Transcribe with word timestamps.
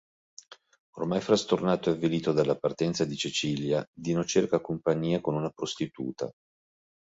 Oramai 0.97 1.21
frastornato 1.21 1.91
e 1.91 1.93
avvilito 1.93 2.31
dalla 2.31 2.57
partenza 2.57 3.05
di 3.05 3.15
Cecilia, 3.15 3.85
Dino 3.93 4.25
cerca 4.25 4.59
compagnia 4.59 5.21
con 5.21 5.35
una 5.35 5.51
prostituta. 5.51 6.27